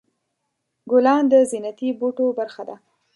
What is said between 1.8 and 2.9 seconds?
بوټو برخه ده.